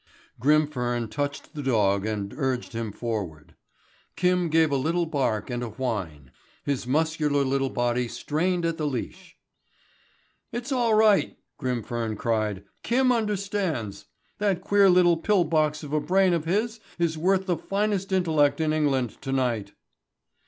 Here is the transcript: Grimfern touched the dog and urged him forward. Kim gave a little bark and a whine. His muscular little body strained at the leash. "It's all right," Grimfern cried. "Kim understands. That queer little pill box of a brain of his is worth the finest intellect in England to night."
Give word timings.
Grimfern 0.39 1.09
touched 1.11 1.53
the 1.53 1.61
dog 1.61 2.07
and 2.07 2.33
urged 2.35 2.73
him 2.73 2.91
forward. 2.91 3.53
Kim 4.15 4.49
gave 4.49 4.71
a 4.71 4.75
little 4.75 5.05
bark 5.05 5.51
and 5.51 5.61
a 5.61 5.69
whine. 5.69 6.31
His 6.63 6.87
muscular 6.87 7.43
little 7.45 7.69
body 7.69 8.07
strained 8.07 8.65
at 8.65 8.77
the 8.77 8.87
leash. 8.87 9.37
"It's 10.51 10.71
all 10.71 10.95
right," 10.95 11.37
Grimfern 11.59 12.15
cried. 12.17 12.63
"Kim 12.81 13.11
understands. 13.11 14.07
That 14.39 14.61
queer 14.61 14.89
little 14.89 15.17
pill 15.17 15.43
box 15.43 15.83
of 15.83 15.93
a 15.93 16.01
brain 16.01 16.33
of 16.33 16.45
his 16.45 16.79
is 16.97 17.15
worth 17.15 17.45
the 17.45 17.55
finest 17.55 18.11
intellect 18.11 18.59
in 18.59 18.73
England 18.73 19.21
to 19.21 19.31
night." 19.31 19.73